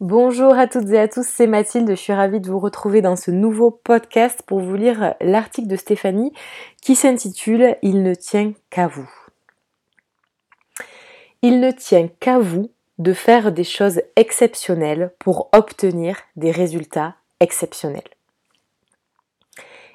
[0.00, 3.14] Bonjour à toutes et à tous, c'est Mathilde, je suis ravie de vous retrouver dans
[3.14, 6.32] ce nouveau podcast pour vous lire l'article de Stéphanie
[6.82, 9.08] qui s'intitule Il ne tient qu'à vous.
[11.42, 18.02] Il ne tient qu'à vous de faire des choses exceptionnelles pour obtenir des résultats exceptionnels.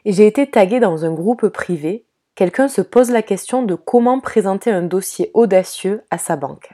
[0.05, 2.05] J'ai été taguée dans un groupe privé,
[2.35, 6.71] quelqu'un se pose la question de comment présenter un dossier audacieux à sa banque.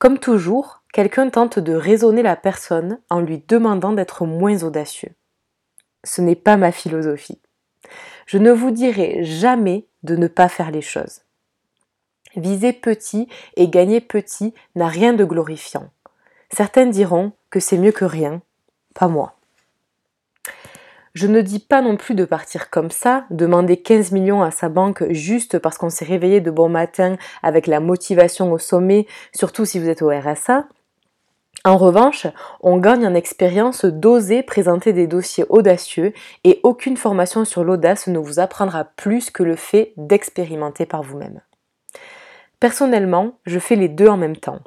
[0.00, 5.12] Comme toujours, quelqu'un tente de raisonner la personne en lui demandant d'être moins audacieux.
[6.04, 7.40] Ce n'est pas ma philosophie.
[8.26, 11.22] Je ne vous dirai jamais de ne pas faire les choses.
[12.36, 15.90] Viser petit et gagner petit n'a rien de glorifiant.
[16.50, 18.42] Certains diront que c'est mieux que rien,
[18.94, 19.36] pas moi.
[21.14, 24.70] Je ne dis pas non plus de partir comme ça, demander 15 millions à sa
[24.70, 29.66] banque juste parce qu'on s'est réveillé de bon matin avec la motivation au sommet, surtout
[29.66, 30.66] si vous êtes au RSA.
[31.64, 32.26] En revanche,
[32.60, 38.18] on gagne en expérience d'oser présenter des dossiers audacieux et aucune formation sur l'audace ne
[38.18, 41.40] vous apprendra plus que le fait d'expérimenter par vous-même.
[42.58, 44.60] Personnellement, je fais les deux en même temps.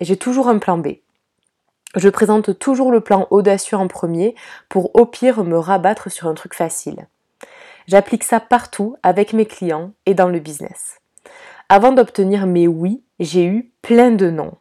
[0.00, 0.88] J'ai toujours un plan B.
[1.96, 4.34] Je présente toujours le plan audacieux en premier
[4.68, 7.08] pour au pire me rabattre sur un truc facile.
[7.86, 11.00] J'applique ça partout avec mes clients et dans le business.
[11.70, 14.52] Avant d'obtenir mes oui, j'ai eu plein de non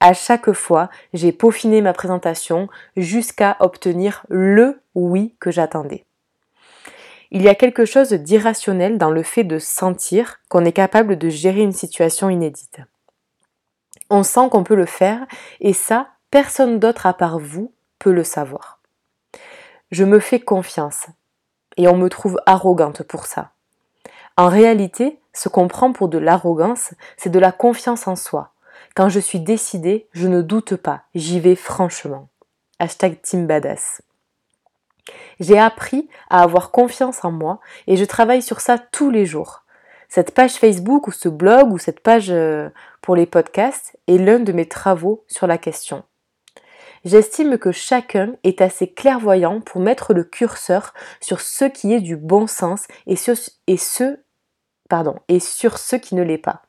[0.00, 6.04] à chaque fois, j'ai peaufiné ma présentation jusqu'à obtenir le oui que j'attendais.
[7.30, 11.28] Il y a quelque chose d'irrationnel dans le fait de sentir qu'on est capable de
[11.28, 12.80] gérer une situation inédite.
[14.08, 15.26] On sent qu'on peut le faire
[15.60, 18.80] et ça, personne d'autre à part vous peut le savoir.
[19.90, 21.06] Je me fais confiance
[21.76, 23.50] et on me trouve arrogante pour ça.
[24.36, 28.52] En réalité, ce qu'on prend pour de l'arrogance, c'est de la confiance en soi,
[28.98, 32.30] quand je suis décidée, je ne doute pas, j'y vais franchement.
[32.80, 34.02] Hashtag Team Badass.
[35.38, 39.62] J'ai appris à avoir confiance en moi et je travaille sur ça tous les jours.
[40.08, 44.40] Cette page Facebook ou ce blog ou cette page euh, pour les podcasts est l'un
[44.40, 46.02] de mes travaux sur la question.
[47.04, 52.16] J'estime que chacun est assez clairvoyant pour mettre le curseur sur ce qui est du
[52.16, 53.36] bon sens et sur,
[53.68, 53.78] et
[54.88, 56.64] pardon, et sur ce qui ne l'est pas.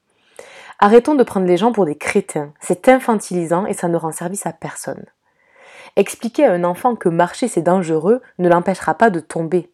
[0.81, 2.53] Arrêtons de prendre les gens pour des crétins.
[2.61, 5.05] C'est infantilisant et ça ne rend service à personne.
[5.97, 9.69] Expliquer à un enfant que marcher c'est dangereux ne l'empêchera pas de tomber.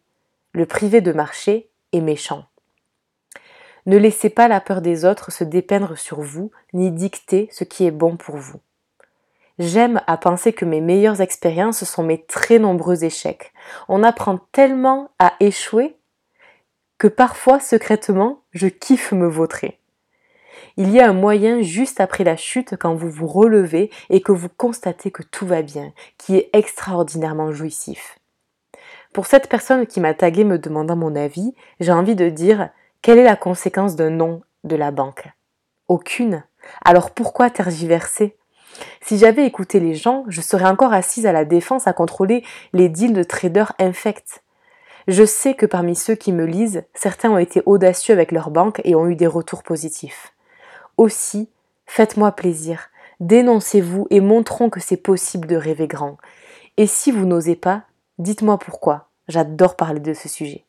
[0.52, 2.46] Le priver de marcher est méchant.
[3.86, 7.86] Ne laissez pas la peur des autres se dépeindre sur vous, ni dicter ce qui
[7.86, 8.58] est bon pour vous.
[9.60, 13.52] J'aime à penser que mes meilleures expériences sont mes très nombreux échecs.
[13.88, 15.96] On apprend tellement à échouer
[16.98, 19.78] que parfois, secrètement, je kiffe me vautrer.
[20.76, 24.32] Il y a un moyen juste après la chute quand vous vous relevez et que
[24.32, 28.18] vous constatez que tout va bien, qui est extraordinairement jouissif.
[29.12, 32.68] Pour cette personne qui m'a tagué me demandant mon avis, j'ai envie de dire
[33.00, 35.28] quelle est la conséquence d'un non de la banque?
[35.88, 36.44] Aucune.
[36.84, 38.36] Alors pourquoi tergiverser?
[39.00, 42.88] Si j'avais écouté les gens, je serais encore assise à la défense à contrôler les
[42.88, 44.42] deals de traders infects.
[45.08, 48.80] Je sais que parmi ceux qui me lisent, certains ont été audacieux avec leur banque
[48.84, 50.34] et ont eu des retours positifs.
[50.96, 51.48] Aussi,
[51.86, 52.90] faites-moi plaisir,
[53.20, 56.18] dénoncez-vous et montrons que c'est possible de rêver grand.
[56.76, 57.84] Et si vous n'osez pas,
[58.18, 59.08] dites-moi pourquoi.
[59.28, 60.65] J'adore parler de ce sujet.